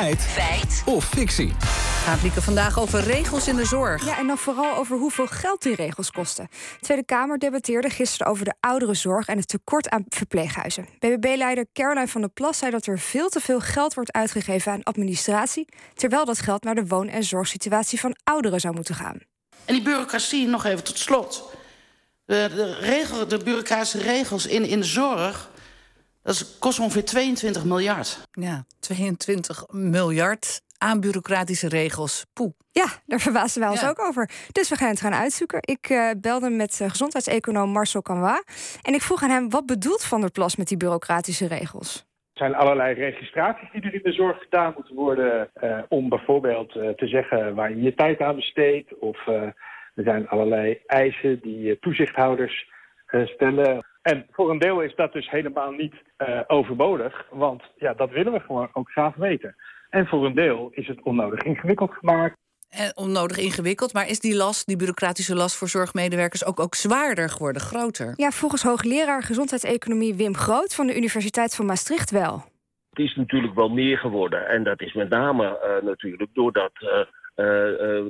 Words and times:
Feit. 0.00 0.20
Feit. 0.20 0.82
Of 0.86 1.04
fictie. 1.04 1.52
Gaat 2.04 2.22
Lieke 2.22 2.42
vandaag 2.42 2.78
over 2.78 3.00
regels 3.00 3.48
in 3.48 3.56
de 3.56 3.64
zorg. 3.64 4.04
Ja, 4.04 4.18
en 4.18 4.26
dan 4.26 4.38
vooral 4.38 4.76
over 4.76 4.96
hoeveel 4.96 5.26
geld 5.26 5.62
die 5.62 5.74
regels 5.74 6.10
kosten. 6.10 6.48
De 6.50 6.80
Tweede 6.80 7.04
Kamer 7.04 7.38
debatteerde 7.38 7.90
gisteren 7.90 8.26
over 8.26 8.44
de 8.44 8.54
ouderenzorg 8.60 9.26
en 9.26 9.36
het 9.36 9.48
tekort 9.48 9.88
aan 9.88 10.04
verpleeghuizen. 10.08 10.86
BBB-leider 10.98 11.66
Caroline 11.72 12.08
van 12.08 12.20
der 12.20 12.30
Plas 12.30 12.58
zei 12.58 12.70
dat 12.70 12.86
er 12.86 12.98
veel 12.98 13.28
te 13.28 13.40
veel 13.40 13.60
geld 13.60 13.94
wordt 13.94 14.12
uitgegeven 14.12 14.72
aan 14.72 14.82
administratie, 14.82 15.68
terwijl 15.94 16.24
dat 16.24 16.40
geld 16.40 16.64
naar 16.64 16.74
de 16.74 16.86
woon- 16.86 17.08
en 17.08 17.24
zorgsituatie 17.24 18.00
van 18.00 18.16
ouderen 18.24 18.60
zou 18.60 18.74
moeten 18.74 18.94
gaan. 18.94 19.18
En 19.64 19.74
die 19.74 19.82
bureaucratie, 19.82 20.46
nog 20.46 20.64
even 20.64 20.84
tot 20.84 20.98
slot. 20.98 21.52
De, 22.24 22.50
de, 22.54 22.74
regel, 22.74 23.28
de 23.28 23.38
bureaucratische 23.38 23.98
regels 23.98 24.46
in, 24.46 24.64
in 24.64 24.80
de 24.80 24.86
zorg, 24.86 25.49
dat 26.22 26.56
kost 26.58 26.78
ongeveer 26.80 27.04
22 27.04 27.64
miljard. 27.64 28.20
Ja, 28.32 28.64
22 28.80 29.64
miljard 29.68 30.60
aan 30.78 31.00
bureaucratische 31.00 31.68
regels. 31.68 32.26
Poeh. 32.32 32.52
Ja, 32.72 32.86
daar 33.06 33.20
verbaasden 33.20 33.62
wij 33.62 33.70
ons 33.70 33.80
Ja. 33.80 33.88
ook 33.88 34.00
over. 34.00 34.30
Dus 34.52 34.68
we 34.68 34.76
gaan 34.76 34.88
het 34.88 35.00
gaan 35.00 35.14
uitzoeken. 35.14 35.58
Ik 35.60 35.88
eh, 35.88 36.10
belde 36.20 36.50
met 36.50 36.80
eh, 36.80 36.90
gezondheidseconoom 36.90 37.70
Marcel 37.70 38.02
Canwa. 38.02 38.42
En 38.82 38.94
ik 38.94 39.00
vroeg 39.02 39.22
aan 39.22 39.30
hem, 39.30 39.50
wat 39.50 39.66
bedoelt 39.66 40.04
Van 40.04 40.20
der 40.20 40.30
Plas 40.30 40.56
met 40.56 40.68
die 40.68 40.76
bureaucratische 40.76 41.46
regels? 41.46 42.08
Er 42.32 42.46
zijn 42.46 42.54
allerlei 42.54 42.94
registraties 42.94 43.68
die 43.72 43.82
er 43.82 43.94
in 43.94 44.00
de 44.02 44.12
zorg 44.12 44.38
gedaan 44.42 44.72
moeten 44.76 44.94
worden. 44.94 45.50
eh, 45.54 45.78
om 45.88 46.08
bijvoorbeeld 46.08 46.76
eh, 46.76 46.88
te 46.88 47.06
zeggen 47.06 47.54
waar 47.54 47.70
je 47.70 47.82
je 47.82 47.94
tijd 47.94 48.20
aan 48.20 48.34
besteedt. 48.36 48.98
Of 48.98 49.26
eh, 49.26 49.42
er 49.94 50.04
zijn 50.04 50.28
allerlei 50.28 50.78
eisen 50.86 51.40
die 51.42 51.78
toezichthouders 51.78 52.70
eh, 53.06 53.26
stellen. 53.26 53.86
En 54.02 54.26
voor 54.30 54.50
een 54.50 54.58
deel 54.58 54.80
is 54.80 54.94
dat 54.94 55.12
dus 55.12 55.30
helemaal 55.30 55.70
niet 55.70 55.94
eh, 56.16 56.40
overbodig. 56.46 57.26
Want 57.30 57.62
ja, 57.76 57.94
dat 57.94 58.10
willen 58.10 58.32
we 58.32 58.40
gewoon 58.40 58.68
ook 58.72 58.90
graag 58.90 59.14
weten. 59.14 59.56
En 59.90 60.06
voor 60.06 60.26
een 60.26 60.34
deel 60.34 60.68
is 60.72 60.86
het 60.86 61.02
onnodig 61.02 61.42
ingewikkeld 61.42 61.92
gemaakt. 61.92 62.36
En 62.70 62.84
Eh, 62.84 62.90
onnodig 62.94 63.38
ingewikkeld. 63.38 63.92
Maar 63.92 64.08
is 64.08 64.20
die 64.20 64.36
last, 64.36 64.66
die 64.66 64.76
bureaucratische 64.76 65.34
last 65.34 65.56
voor 65.56 65.68
zorgmedewerkers 65.68 66.44
ook, 66.44 66.60
ook 66.60 66.74
zwaarder 66.74 67.28
geworden, 67.30 67.62
groter? 67.62 68.12
Ja, 68.16 68.30
volgens 68.30 68.62
hoogleraar 68.62 69.22
gezondheidseconomie 69.22 70.14
Wim 70.14 70.34
Groot 70.34 70.74
van 70.74 70.86
de 70.86 70.96
Universiteit 70.96 71.54
van 71.54 71.66
Maastricht 71.66 72.10
wel. 72.10 72.44
Het 72.90 72.98
is 72.98 73.14
natuurlijk 73.14 73.54
wel 73.54 73.68
meer 73.68 73.98
geworden. 73.98 74.48
En 74.48 74.64
dat 74.64 74.80
is 74.80 74.92
met 74.92 75.08
name 75.08 75.58
eh, 75.58 75.84
natuurlijk 75.84 76.30
doordat 76.32 76.72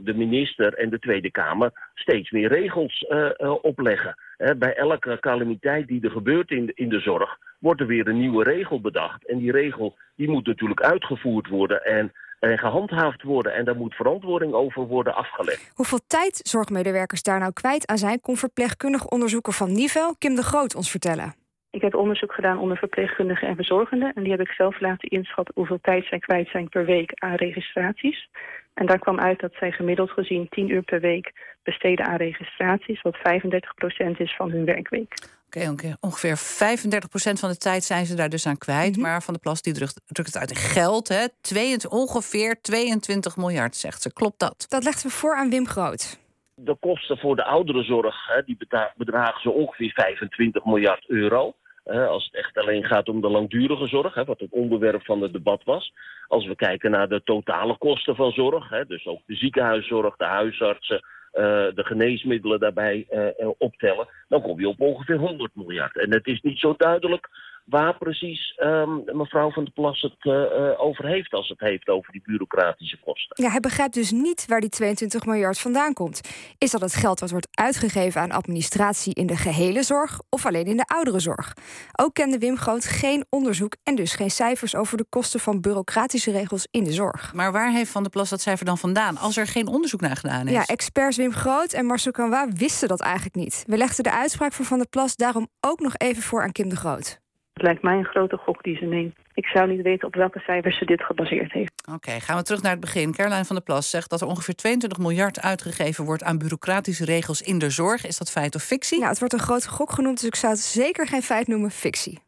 de 0.03 0.15
minister 0.17 0.75
en 0.75 0.91
de 0.91 0.99
Tweede 0.99 1.31
Kamer 1.31 1.91
steeds 1.95 2.31
meer 2.31 2.49
regels 2.49 3.07
eh, 3.09 3.41
eh, 3.41 3.55
opleggen. 3.63 4.15
Bij 4.59 4.75
elke 4.75 5.19
calamiteit 5.21 5.87
die 5.87 6.05
er 6.05 6.11
gebeurt 6.11 6.51
in 6.51 6.67
de, 6.67 6.73
in 6.75 6.89
de 6.89 7.01
zorg, 7.01 7.39
wordt 7.59 7.81
er 7.81 7.87
weer 7.87 8.09
een 8.09 8.19
nieuwe 8.19 8.45
regel 8.45 8.81
bedacht. 8.81 9.27
En 9.27 9.39
die 9.39 9.53
regel 9.53 9.97
die 10.17 10.31
moet 10.31 10.47
natuurlijk 10.47 10.81
uitgevoerd 10.81 11.49
worden 11.49 11.85
en, 11.85 12.13
en 12.39 12.59
gehandhaafd 12.59 13.23
worden. 13.23 13.55
En 13.55 13.65
daar 13.65 13.77
moet 13.77 13.95
verantwoording 13.95 14.53
over 14.53 14.87
worden 14.87 15.15
afgelegd. 15.15 15.71
Hoeveel 15.75 16.01
tijd 16.07 16.41
zorgmedewerkers 16.43 17.23
daar 17.23 17.39
nou 17.39 17.53
kwijt 17.53 17.87
aan 17.87 17.99
zijn, 17.99 18.21
kon 18.21 18.37
verpleegkundig 18.37 19.07
onderzoeker 19.07 19.53
van 19.53 19.73
Nivel, 19.73 20.15
Kim 20.19 20.35
de 20.35 20.43
Groot, 20.43 20.75
ons 20.75 20.91
vertellen. 20.91 21.40
Ik 21.71 21.81
heb 21.81 21.95
onderzoek 21.95 22.33
gedaan 22.33 22.59
onder 22.59 22.77
verpleegkundigen 22.77 23.49
en 23.49 23.55
verzorgenden. 23.57 24.13
En 24.15 24.23
die 24.23 24.33
heb 24.33 24.41
ik 24.41 24.53
zelf 24.53 24.81
laten 24.81 25.09
inschatten 25.09 25.55
hoeveel 25.55 25.79
tijd 25.83 26.07
zij 26.07 26.19
kwijt 26.19 26.49
zijn 26.49 26.69
per 26.69 26.85
week 26.85 27.13
aan 27.15 27.35
registraties. 27.35 28.29
En 28.75 28.87
daar 28.87 28.99
kwam 28.99 29.21
uit 29.21 29.41
dat 29.41 29.53
zij 29.59 29.73
gemiddeld 29.73 30.11
gezien 30.11 30.49
10 30.49 30.71
uur 30.71 30.83
per 30.83 31.01
week 31.01 31.33
besteden 31.63 32.07
aan 32.07 32.17
registraties. 32.17 33.03
Wat 33.03 33.17
35% 33.17 34.17
is 34.17 34.37
van 34.37 34.51
hun 34.51 34.65
werkweek. 34.65 35.15
Oké, 35.47 35.71
oké. 35.71 35.97
ongeveer 36.01 36.39
35% 36.39 37.39
van 37.39 37.49
de 37.49 37.57
tijd 37.57 37.85
zijn 37.85 38.07
ze 38.07 38.15
daar 38.15 38.29
dus 38.29 38.47
aan 38.47 38.59
kwijt. 38.59 38.97
Mhm. 38.97 39.01
Maar 39.01 39.23
Van 39.23 39.35
der 39.35 39.43
Plas 39.43 39.63
die 39.63 39.73
drukt, 39.73 40.01
drukt 40.07 40.33
het 40.33 40.39
uit 40.39 40.51
in 40.51 40.57
geld. 40.57 41.09
Hè? 41.09 41.27
22, 41.41 41.91
ongeveer 41.91 42.61
22 42.61 43.37
miljard, 43.37 43.77
zegt 43.77 44.03
ze. 44.03 44.13
Klopt 44.13 44.39
dat? 44.39 44.67
Dat 44.69 44.85
legden 44.85 45.03
we 45.03 45.11
voor 45.11 45.37
aan 45.37 45.51
Wim 45.51 45.67
Groot. 45.67 46.19
De 46.55 46.77
kosten 46.81 47.19
voor 47.19 47.37
de 47.37 47.45
ouderenzorg 47.45 48.27
hè, 48.27 48.43
die 48.43 48.57
bedragen 48.97 49.41
zo 49.41 49.49
ongeveer 49.49 49.93
25 49.93 50.65
miljard 50.65 51.05
euro. 51.09 51.55
Als 51.85 52.25
het 52.25 52.35
echt 52.35 52.59
alleen 52.59 52.85
gaat 52.85 53.09
om 53.09 53.21
de 53.21 53.29
langdurige 53.29 53.87
zorg, 53.87 54.25
wat 54.25 54.41
het 54.41 54.53
onderwerp 54.53 55.05
van 55.05 55.23
het 55.23 55.33
debat 55.33 55.65
was. 55.65 55.93
Als 56.29 56.47
we 56.47 56.55
kijken 56.55 56.91
naar 56.91 57.09
de 57.09 57.23
totale 57.25 57.77
kosten 57.79 58.17
van 58.17 58.33
zorg, 58.33 58.87
dus 58.87 59.07
ook 59.07 59.21
de 59.27 59.35
ziekenhuiszorg, 59.35 60.17
de 60.17 60.25
huisartsen, 60.25 61.01
eh, 61.33 61.43
de 61.75 61.85
geneesmiddelen 61.85 62.61
daarbij 62.61 63.07
eh, 63.09 63.27
eh, 63.27 63.49
optellen, 63.59 64.09
dan 64.29 64.43
kom 64.43 64.61
je 64.61 64.69
op 64.69 64.81
ongeveer 64.81 65.17
100 65.17 65.55
miljard. 65.55 65.99
En 65.99 66.13
het 66.13 66.27
is 66.27 66.41
niet 66.41 66.59
zo 66.59 66.75
duidelijk 66.77 67.29
waar 67.71 67.99
precies 67.99 68.55
ehm, 68.57 68.91
mevrouw 69.05 69.51
van 69.51 69.65
der 69.65 69.73
Plas 69.73 70.01
het 70.01 70.15
eh, 70.19 70.81
over 70.81 71.07
heeft 71.07 71.33
als 71.33 71.49
het 71.49 71.61
heeft 71.61 71.89
over 71.89 72.13
die 72.13 72.23
bureaucratische 72.25 72.99
kosten. 73.05 73.45
Ja, 73.45 73.51
hij 73.51 73.61
begrijpt 73.61 73.95
dus 73.95 74.11
niet 74.11 74.45
waar 74.47 74.61
die 74.61 74.69
22 74.69 75.27
miljard 75.27 75.59
vandaan 75.59 75.93
komt. 75.93 76.21
Is 76.59 76.71
dat 76.71 76.81
het 76.81 76.95
geld 76.95 77.21
wat 77.21 77.31
wordt 77.31 77.49
uitgegeven 77.51 78.21
aan 78.21 78.31
administratie 78.31 79.15
in 79.15 79.27
de 79.27 79.37
gehele 79.37 79.83
zorg 79.83 80.21
of 80.29 80.47
alleen 80.47 80.67
in 80.67 80.77
de 80.77 80.85
ouderenzorg? 80.87 81.53
Ook 81.93 82.15
kende 82.15 82.39
Wim 82.39 82.57
Groot 82.57 82.85
geen 82.85 83.25
onderzoek 83.29 83.77
en 83.83 83.95
dus 83.95 84.15
geen 84.15 84.31
cijfers 84.31 84.75
over 84.75 84.97
de 84.97 85.07
kosten 85.09 85.41
van 85.41 85.61
bureaucratische 85.61 86.31
regels 86.31 86.69
in 86.71 86.85
de 86.85 86.93
zorg. 86.93 87.35
Maar 87.35 87.53
waar 87.53 87.73
heeft 87.73 87.91
Van 87.91 88.03
der 88.03 88.11
Plas 88.11 88.31
dat 88.31 88.41
cijfer 88.41 88.67
dan 88.67 88.79
vandaan? 88.79 89.17
Als 89.17 89.37
er 89.37 89.47
geen 89.47 89.67
onderzoek 89.67 90.01
naar 90.01 90.17
gedaan 90.17 90.47
is. 90.47 90.53
Ja, 90.53 90.67
experts 90.67 91.17
Wim 91.17 91.33
Groot 91.33 91.73
en 91.73 91.87
Marcel 91.87 92.13
Canwa 92.13 92.49
wisten 92.49 92.89
dat 92.89 93.01
eigenlijk 93.01 93.35
niet. 93.35 93.65
We 93.67 93.77
legden 93.77 94.05
de 94.05 94.13
uitspraak 94.13 94.53
van 94.53 94.65
Van 94.65 94.79
der 94.79 94.89
Plas 94.89 95.17
daarom 95.17 95.49
ook 95.61 95.81
nog 95.81 95.97
even 95.97 96.23
voor 96.23 96.43
aan 96.43 96.53
Kim 96.53 96.69
de 96.69 96.77
Groot. 96.77 97.20
Het 97.61 97.69
lijkt 97.69 97.85
mij 97.85 97.97
een 97.97 98.05
grote 98.05 98.37
gok 98.37 98.63
die 98.63 98.77
ze 98.77 98.85
neemt. 98.85 99.17
Ik 99.35 99.47
zou 99.47 99.71
niet 99.71 99.83
weten 99.83 100.07
op 100.07 100.15
welke 100.15 100.39
cijfers 100.39 100.79
ze 100.79 100.85
dit 100.85 101.03
gebaseerd 101.03 101.53
heeft. 101.53 101.73
Oké, 101.95 102.11
gaan 102.11 102.37
we 102.37 102.43
terug 102.43 102.63
naar 102.63 102.71
het 102.71 102.81
begin. 102.81 103.13
Caroline 103.13 103.45
van 103.45 103.57
der 103.57 103.65
Plas 103.65 103.91
zegt 103.91 104.11
dat 104.11 104.21
er 104.21 104.27
ongeveer 104.27 104.55
22 104.55 104.99
miljard 104.99 105.41
uitgegeven 105.41 106.05
wordt 106.05 106.23
aan 106.23 106.39
bureaucratische 106.39 107.05
regels 107.05 107.43
in 107.43 107.59
de 107.59 107.71
zorg. 107.71 108.07
Is 108.07 108.19
dat 108.19 108.31
feit 108.31 108.55
of 108.55 108.63
fictie? 108.63 108.99
Nou, 108.99 109.11
het 109.11 109.19
wordt 109.19 109.35
een 109.35 109.41
grote 109.41 109.69
gok 109.69 109.93
genoemd, 109.93 110.21
dus 110.21 110.29
ik 110.29 110.35
zou 110.35 110.53
het 110.53 110.63
zeker 110.63 111.07
geen 111.07 111.23
feit 111.23 111.47
noemen, 111.47 111.71
fictie. 111.71 112.19